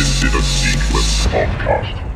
[0.00, 2.09] This is a Sequence Podcast.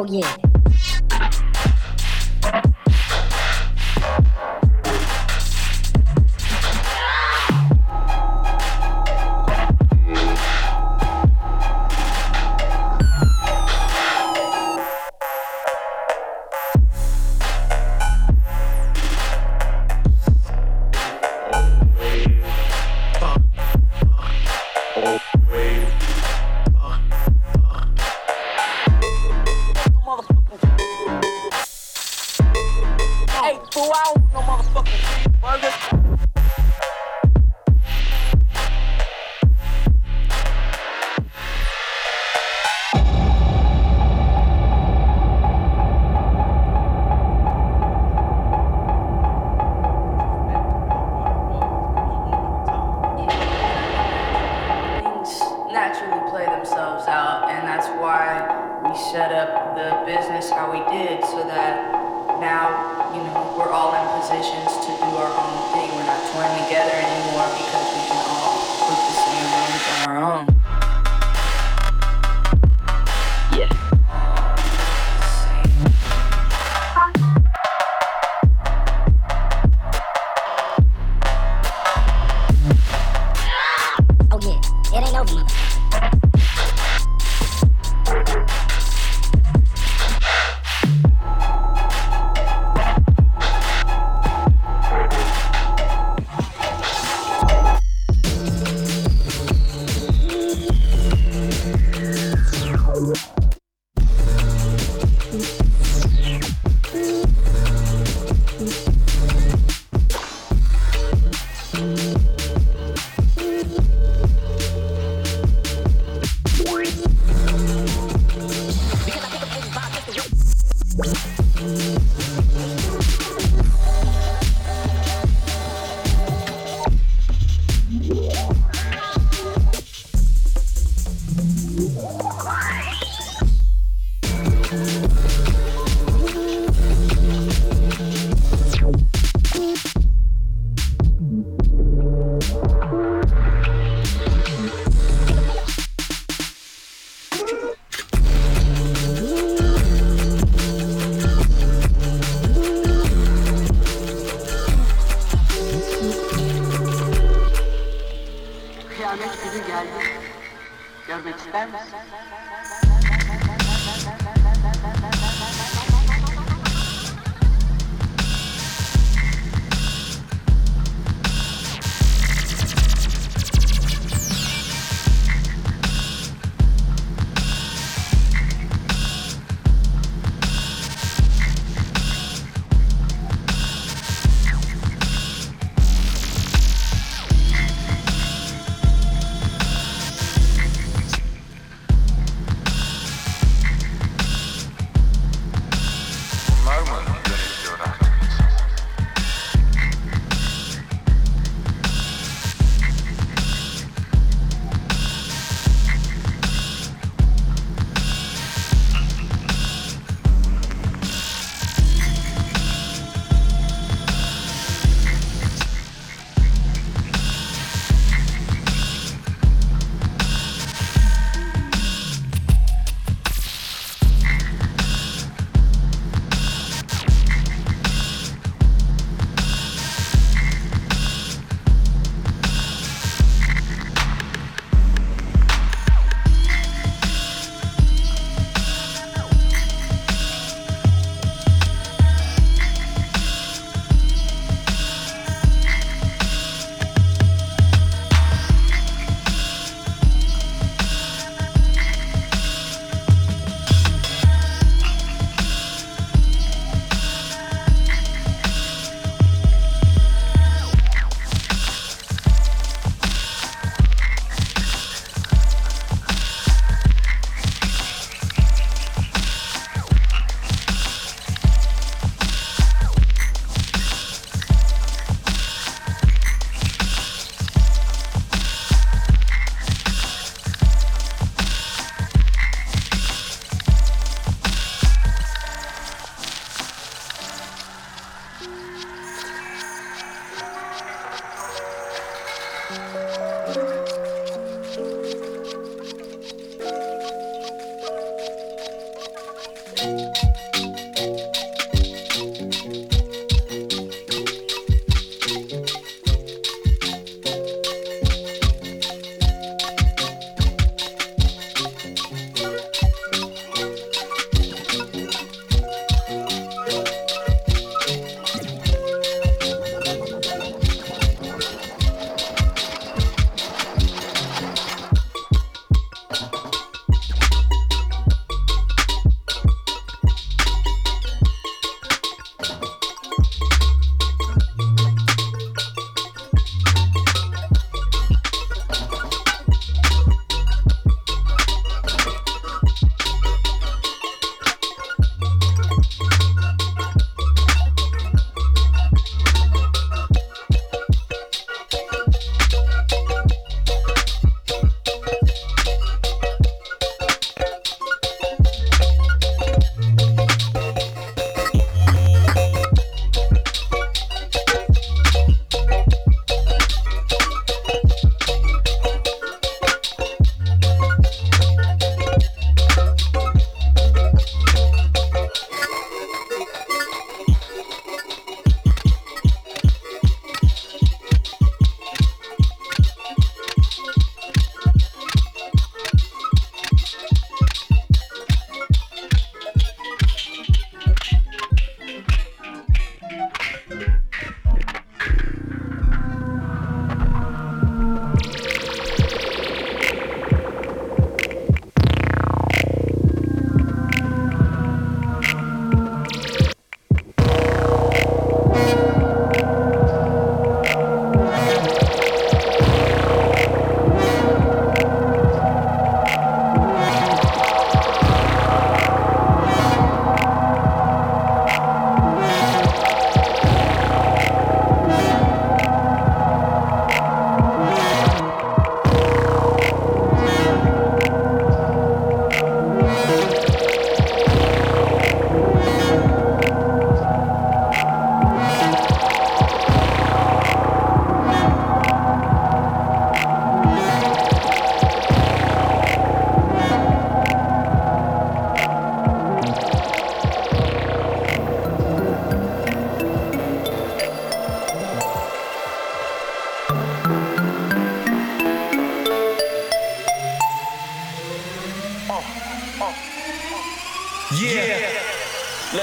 [0.00, 0.47] Oh yeah.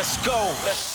[0.06, 0.56] Let's go.
[0.64, 0.95] Let's